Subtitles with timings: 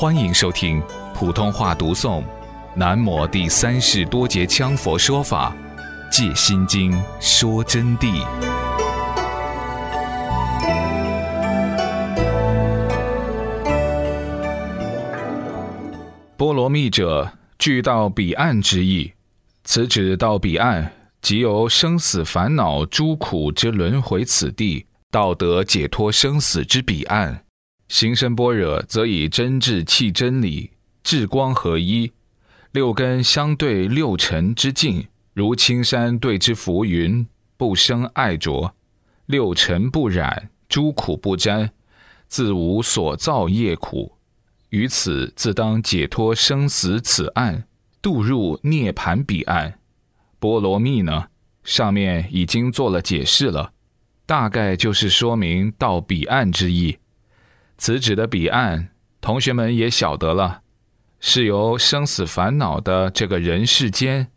[0.00, 0.82] 欢迎收听
[1.14, 2.22] 普通话读诵
[2.74, 5.54] 《南摩第三世多杰羌佛说法·
[6.10, 6.90] 借心经》
[7.20, 8.26] 说真谛。
[16.34, 19.12] 波罗蜜者，具到彼岸之意。
[19.64, 20.90] 此指到彼岸，
[21.20, 27.42] 即由生死烦恼诸苦之轮回此地，道得解脱生死之彼岸。
[27.90, 30.70] 行深般若，则以真智契真理，
[31.02, 32.12] 智光合一，
[32.70, 37.26] 六根相对六尘之境，如青山对之浮云，
[37.56, 38.72] 不生爱着，
[39.26, 41.72] 六尘不染，诸苦不沾，
[42.28, 44.12] 自无所造业苦。
[44.68, 47.64] 于此自当解脱生死此岸，
[48.00, 49.80] 渡入涅盘彼岸。
[50.38, 51.26] 波罗蜜呢，
[51.64, 53.72] 上面已经做了解释了，
[54.26, 56.96] 大概就是说明到彼岸之意。
[57.80, 58.90] 此指的彼岸，
[59.22, 60.60] 同学们也晓得了，
[61.18, 64.28] 是由生死烦恼的这个人世间，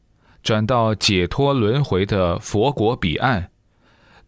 [0.42, 3.52] 转到解脱轮回的佛国彼岸，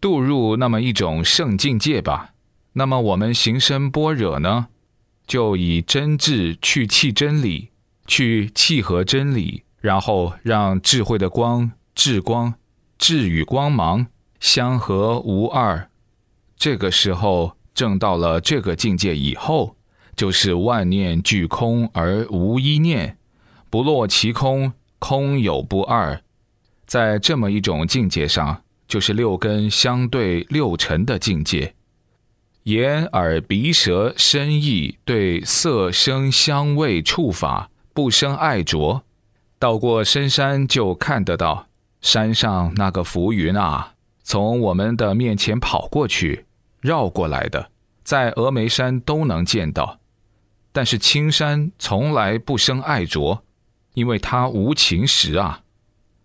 [0.02, 2.32] 渡入那么一种圣境界吧。
[2.74, 4.68] 那么我们行深般若呢，
[5.26, 7.70] 就以真智去契真理，
[8.06, 12.56] 去契合真理，然后让智慧的光、智光、
[12.98, 14.08] 智与光芒
[14.42, 15.90] 相合无二。
[16.58, 17.56] 这个时候。
[17.76, 19.76] 证到了这个境界以后，
[20.16, 23.18] 就是万念俱空而无一念，
[23.70, 26.20] 不落其空，空有不二。
[26.88, 31.76] 在这么一种境界上，就是六根相对六尘的境界。
[32.64, 39.04] 眼耳鼻舌身意对色声香味触法不生爱着，
[39.60, 41.68] 到过深山就看得到
[42.02, 46.46] 山上那个浮云啊，从我们的面前跑过去。
[46.86, 47.72] 绕过来的，
[48.04, 50.00] 在峨眉山都能见到，
[50.72, 53.44] 但是青山从来不生爱着，
[53.96, 55.64] 因为它无情识啊。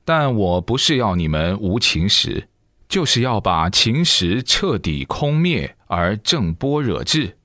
[0.05, 2.49] 但我不是要你们无情识，
[2.89, 7.39] 就是要把情识彻底空灭而正般若智，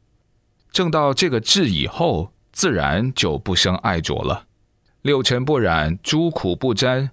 [0.74, 4.48] 正到这个智以后，自然就不生爱着了。
[5.04, 7.12] 六尘不染，诸苦不沾，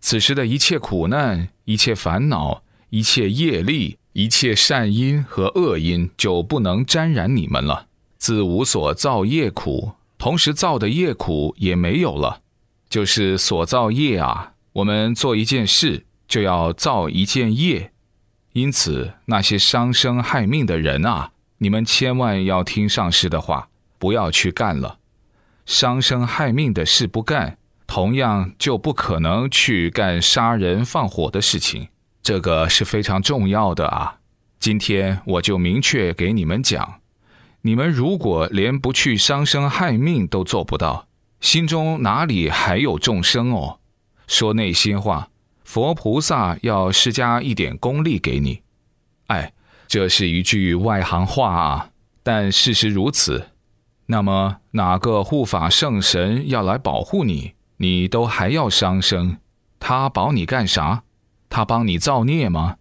[0.00, 3.98] 此时的一切苦难、一切烦恼、一切业力。
[4.14, 12.40] 一切善因和恶因就不能沾染你们了，自无所造业苦，同时造的业苦也没有了，
[12.88, 14.52] 就是所造业啊。
[14.74, 17.90] 我们做一件事就要造一件业，
[18.52, 24.98] 因此那些伤生害命的人啊，你们千万要听上师的话，不要去干了。
[25.66, 27.58] 伤生害命的事不干，
[27.88, 31.88] 同样就不可能去干杀人放火的事情。
[32.24, 34.16] 这个是非常重要的啊！
[34.58, 37.02] 今天我就明确给你们讲：
[37.60, 41.06] 你们如果连不去伤生害命都做不到，
[41.42, 43.78] 心中哪里还有众生哦？
[44.26, 45.28] 说内心话，
[45.64, 48.62] 佛菩萨要施加一点功力给你。
[49.26, 49.52] 哎，
[49.86, 51.90] 这是一句外行话啊，
[52.22, 53.50] 但事实如此。
[54.06, 59.36] 那么哪个护法圣神要来保护你，你都还要伤生，
[59.78, 61.02] 他保你干啥？
[61.54, 62.78] 他帮你造孽吗？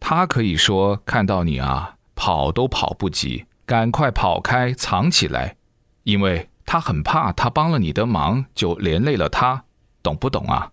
[0.00, 5.54] 他可以说看到你啊，跑都跑不及，赶快跑开藏起来，
[6.02, 9.62] 因为他很怕他帮了你的忙就连累了他，
[10.02, 10.72] 懂不懂啊？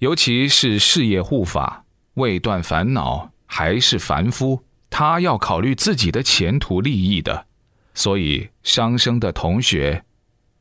[0.00, 7.46] 尤其是事业护法，未断烦恼，还是凡夫，他要考虑自己的前途利益的，
[7.94, 10.04] 所以伤生的同学，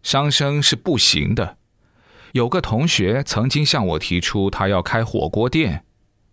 [0.03, 1.57] 伤生是不行的。
[2.31, 5.83] 有个同学曾经向我提出，他要开火锅店。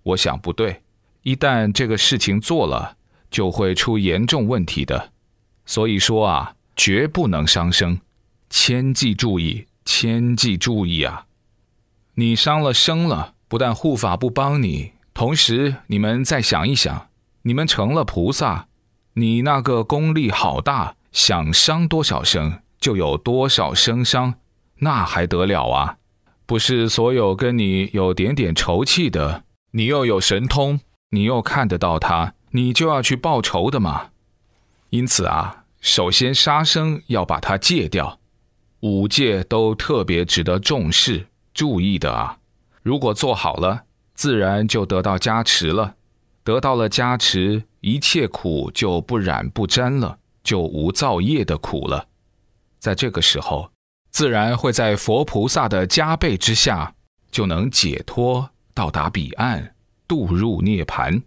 [0.04, 0.82] 我想不对，
[1.22, 2.96] 一旦这个事情做了，
[3.30, 5.10] 就会出严重问题的。
[5.66, 7.98] 所以说啊，绝不能伤生，
[8.48, 11.26] 千记注意，千记注意啊！
[12.14, 17.08] 你伤了生了，不但护法不帮你，同时你们再想一想，
[17.42, 18.68] 你们成了菩萨，
[19.14, 24.34] 你那个功力好大，想伤多少生就有多少生伤，
[24.80, 25.96] 那还得了啊？
[26.44, 29.43] 不是所有跟你有点点仇气的。
[29.76, 30.78] 你又有神通，
[31.10, 34.10] 你又看得到他，你就要去报仇的嘛。
[34.90, 38.20] 因此啊，首先杀生要把它戒掉，
[38.80, 42.38] 五戒都特别值得重视、注意的啊。
[42.84, 43.82] 如果做好了，
[44.14, 45.96] 自然就得到加持了。
[46.44, 52.06] 得到了加持，一切苦就不染不沾了，就无造业的苦了。
[52.78, 53.72] 在这个时候，
[54.12, 56.94] 自然会在佛菩萨的加倍之下，
[57.32, 58.50] 就能解脱。
[58.74, 59.74] 到达彼岸，
[60.06, 61.22] 渡入涅盘。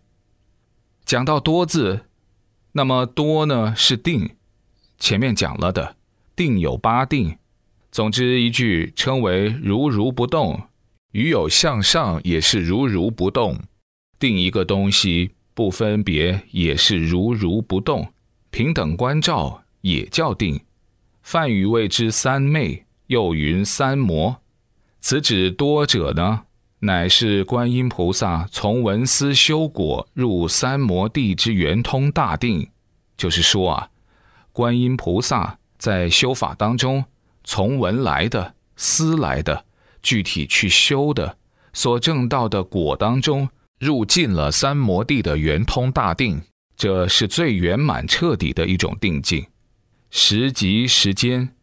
[1.05, 2.05] 讲到多字，
[2.73, 4.35] 那么多呢是定，
[4.99, 5.95] 前面讲了的
[6.35, 7.37] 定有八定。
[7.89, 10.61] 总之一句称为如如不动。
[11.13, 13.57] 与有向上也是如如不动。
[14.19, 18.11] 定一个东西不分别也是如如不动。
[18.51, 20.59] 平等观照也叫定。
[21.23, 24.41] 梵语谓之三昧，又云三摩。
[24.99, 26.43] 此指多者呢？
[26.79, 32.69] 乃是观音菩萨从文思修果入三摩地之圆通大定，
[33.17, 33.89] 就是说啊，
[34.51, 37.03] 观音菩萨在修法当中，
[37.43, 39.65] 从文来的、思来的、
[40.03, 41.37] 具体去修的，
[41.73, 46.39] 所证到的果当中，入进了三摩地的圆通大定，
[46.75, 49.47] 这是最圆满彻底的一种定境。
[50.11, 51.55] 时即时间，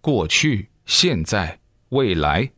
[0.00, 1.60] 过去、现在、
[1.90, 2.50] 未来。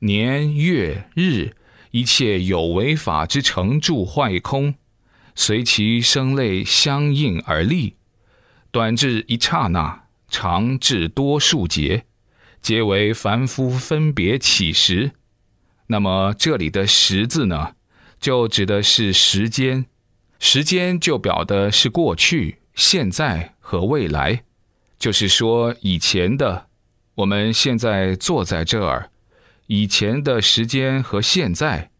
[0.00, 1.52] 年月日，
[1.92, 4.74] 一切有为法之成住坏空，
[5.34, 7.94] 随其生类相应而立。
[8.70, 12.04] 短至一刹那，长至多数节，
[12.60, 15.12] 皆为凡夫分别起时。
[15.86, 17.74] 那么这里的“时”字呢，
[18.18, 19.86] 就指的是时间，
[20.38, 24.42] 时间就表的是过去、现在和未来，
[24.98, 26.66] 就是说以前的，
[27.14, 29.10] 我们现在坐在这儿。
[29.66, 31.90] 以前的时间和现在，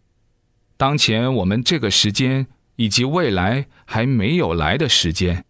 [0.77, 2.47] 当前我们这个时间
[2.77, 5.47] 以及未来还没有来的时间，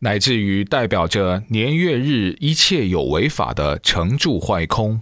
[0.00, 5.00] 乃至于代表着年月日一切有为法的成住坏空。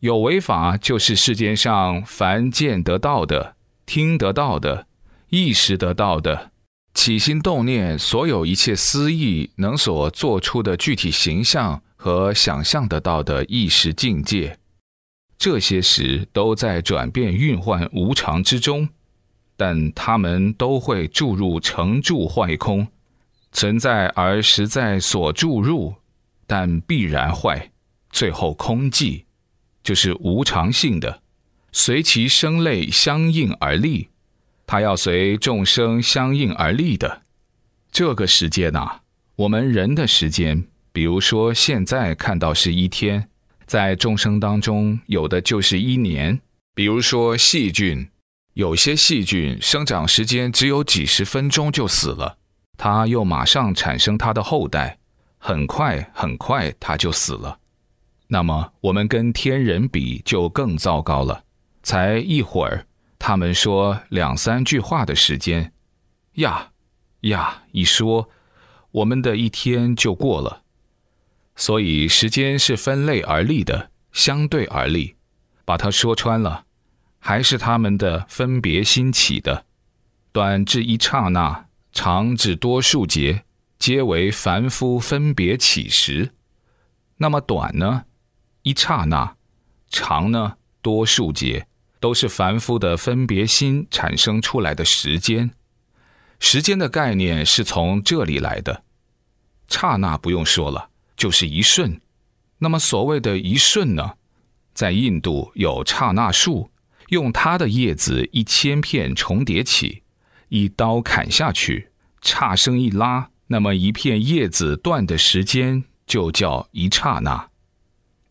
[0.00, 3.56] 有为法就是世间上凡见得到的、
[3.86, 4.86] 听得到的、
[5.30, 6.52] 意识得到的、
[6.92, 14.59] 起心动念所有一切思意能所做出的具体形象和想象得到的意识境界。
[15.40, 18.90] 这些时都在转变、运换、无常之中，
[19.56, 22.86] 但他们都会注入成住坏空，
[23.50, 25.94] 存在而实在所注入，
[26.46, 27.70] 但必然坏，
[28.10, 29.24] 最后空寂，
[29.82, 31.22] 就是无常性的，
[31.72, 34.08] 随其生类相应而立，
[34.66, 37.22] 它要随众生相应而立的。
[37.90, 39.00] 这个时间呐，
[39.36, 43.29] 我们人的时间，比如说现在看到是一天。
[43.70, 46.40] 在众生当中，有的就是一年。
[46.74, 48.08] 比如说细菌，
[48.54, 52.36] 有些细菌生长时间只有几十分钟就死了，
[52.76, 54.98] 它又马上产生它的后代，
[55.38, 57.60] 很快很快它就死了。
[58.26, 61.44] 那么我们跟天人比就更糟糕了，
[61.84, 62.84] 才一会儿，
[63.20, 65.72] 他们说两三句话的时间，
[66.32, 66.70] 呀
[67.20, 68.28] 呀一说，
[68.90, 70.62] 我们的一天就过了。
[71.60, 75.16] 所以时间是分类而立的，相对而立。
[75.66, 76.64] 把它说穿了，
[77.18, 79.66] 还是他们的分别心起的。
[80.32, 83.44] 短至一刹那，长至多数节，
[83.78, 86.30] 皆为凡夫分别起时。
[87.18, 88.06] 那么短呢？
[88.62, 89.36] 一刹那；
[89.90, 90.56] 长呢？
[90.80, 91.66] 多数节，
[92.00, 95.50] 都是凡夫的分别心产生出来的时间。
[96.38, 98.82] 时间的概念是从这里来的。
[99.68, 100.88] 刹那不用说了。
[101.20, 102.00] 就是一瞬，
[102.60, 104.14] 那么所谓的一瞬呢，
[104.72, 106.70] 在印度有刹那树，
[107.10, 110.02] 用它的叶子一千片重叠起，
[110.48, 111.90] 一刀砍下去，
[112.22, 117.50] 刹声一拉，那么一片叶子断的时间就叫一刹那。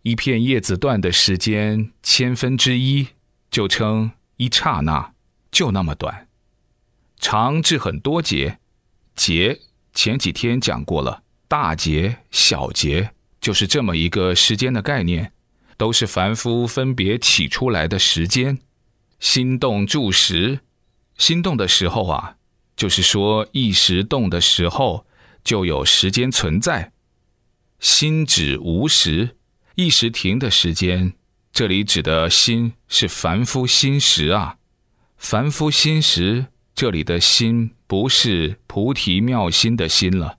[0.02, 3.10] 一片叶子断的时间千分之一，
[3.52, 5.14] 就称一刹那，
[5.52, 6.28] 就那么短。
[7.20, 8.58] 长至很多节，
[9.16, 9.60] 节
[9.94, 11.22] 前几天讲过了。
[11.50, 13.10] 大劫、小劫，
[13.42, 15.34] 就是这么一个时间的概念，
[15.78, 18.60] 都是凡夫分别起出来的时间。
[19.20, 20.60] 心动住时，
[21.18, 22.36] 心动的时候啊，
[22.78, 25.08] 就是说意识动的时候，
[25.44, 26.92] 就有时间存在。
[27.80, 29.36] 心止无时，
[29.74, 31.14] 意识停的时间，
[31.52, 34.58] 这里指的心是凡夫心时啊。
[35.18, 40.39] 凡夫心时，这里的心不是菩提妙心的心了。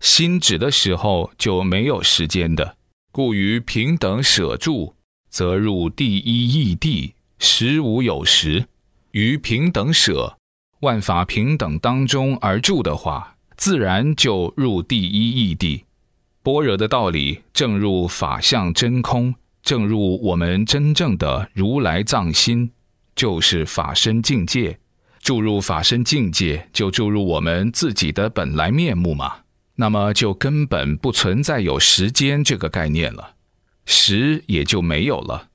[0.00, 2.76] 心止的时候就没有时间的，
[3.10, 4.94] 故于平等舍住，
[5.28, 8.66] 则入第一义地，时无有时。
[9.12, 10.36] 于平等舍，
[10.80, 15.84] 万法平等当中而住的话，自然就入第一义地。
[16.42, 22.70] 般若的道理，正入法相真空，正入我们真正的如来藏心，
[23.14, 24.78] 就是法身境界。
[25.22, 29.38] 注入法身境界，就注入我们自己的本来面目嘛。
[29.76, 33.34] 那么就根本不存在有时间这个概念了，
[33.84, 35.48] 时也就没有了。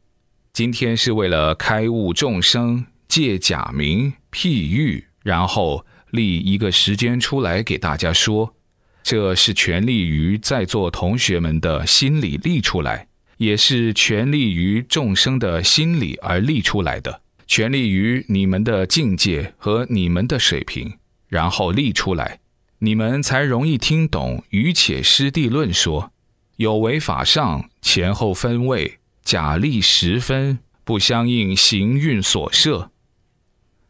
[0.53, 8.55] 今天是为了开悟众生，借假名譬喻，然后立一个时间出来给大家说。
[9.03, 20.93] 这是全力于在座同学们的心里立出来，也是全力于众生的心里而立出来的，全力于你们的境界和你们的水平，
[21.27, 22.39] 然后立出来，
[22.83, 24.43] 你们才容易听懂。
[24.49, 26.11] 余且师地论说，
[26.55, 32.89] 有为法上前后分位，假立十分，不相应行运所设。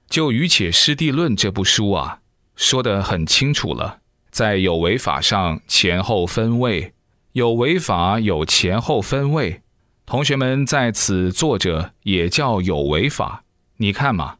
[0.10, 2.19] 就余且师地论这部书啊，
[2.57, 4.00] 说得很清楚了。
[4.29, 6.93] 在有为法上前后分位，
[7.31, 9.62] 有为法有前后分位，
[10.05, 13.45] 同学们在此坐着也叫有为法。
[13.77, 14.36] 你看嘛，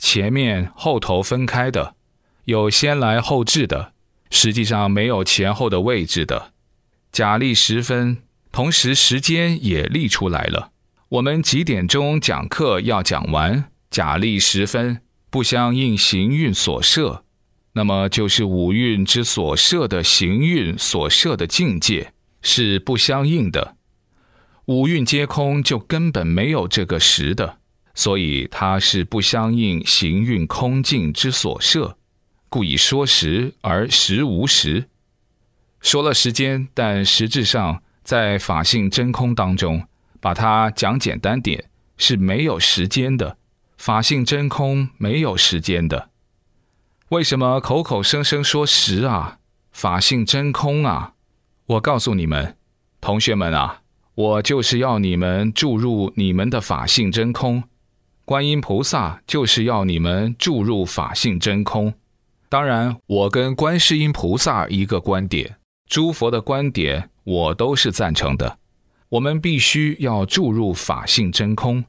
[0.00, 1.94] 前面后头分开的，
[2.44, 3.92] 有先来后至的，
[4.30, 6.52] 实际上没有前后的位置的。
[7.10, 8.18] 假立时分，
[8.52, 10.70] 同时时间也立出来了。
[11.08, 13.70] 我们几点钟讲课要讲完？
[13.90, 17.24] 假立时分，不相应行运所设。
[17.74, 23.76] 那么就是五蕴之所设的行运所设的境界是不相应的，
[24.66, 27.58] 五蕴皆空，就根本没有这个实的，
[27.94, 31.96] 所以它是不相应行运空境之所设，
[32.54, 34.84] 故以说实而实无实。
[35.80, 39.88] 说了时间，但实质上在法性真空当中，
[40.20, 41.64] 把它讲简单点，
[41.96, 43.38] 是没有时间的。
[43.76, 46.10] 法性真空没有时间的。
[47.08, 49.38] 为什么口口声声说实啊？
[49.72, 51.14] 法性真空啊！
[51.66, 52.56] 我告诉你们，
[53.00, 53.80] 同学们啊，
[54.14, 57.64] 我就是要你们注入你们的法性真空。
[58.24, 61.94] 观音菩萨就是要你们注入法性真空。
[62.54, 65.56] 当然，我跟观世音菩萨一个观点，
[65.88, 68.60] 诸佛的观点我都是赞成的。
[69.08, 71.84] 我们必须要注入法性真空，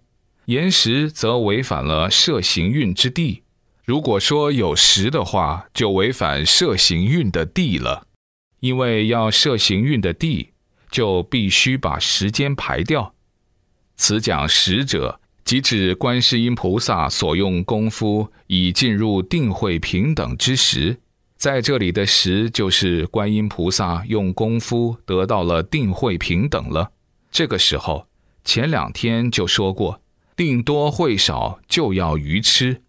[0.45, 3.43] 言实则违反了摄行运之地。
[3.83, 8.07] 如果说有时的话，就违反摄行运的地了，
[8.59, 10.53] 因为要摄行运的地，
[10.89, 13.13] 就必须把时间排掉。
[13.95, 20.97] 此讲时者，即指观世音菩萨所用功夫已进入定慧平等之时，
[21.37, 26.91] 在这里的时，就是观音菩萨用功夫得到了定慧平等了。
[27.31, 28.07] 这个时候，
[28.43, 30.01] 前两天就说过，
[30.35, 32.81] 定多会少就要愚痴。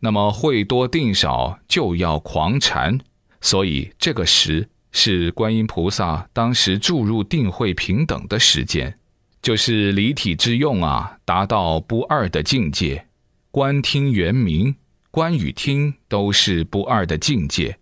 [0.00, 2.98] 那么会多定少就要狂禅，
[3.40, 8.98] 所以这个时是观音菩萨当时注入定慧平等的时间，
[9.42, 13.06] 就是离体之用啊，达到不二的境界。
[13.50, 14.76] 观听圆明，
[15.10, 17.78] 观与听都是不二的境界。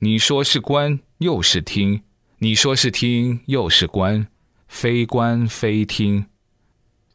[0.00, 2.02] 你说是观又是听，
[2.38, 4.26] 你说是听又是观，
[4.68, 6.26] 非观非听，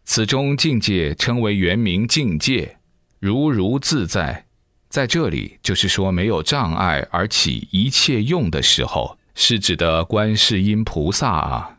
[0.03, 2.77] 此中境界称为圆明境界。
[3.19, 4.45] 如如自在，
[4.89, 11.77] 在这里就是说没有障碍而起一切用的时候，是指的观世音菩萨啊。